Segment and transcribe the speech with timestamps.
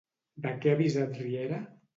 [0.45, 1.61] De què ha avisat Riera?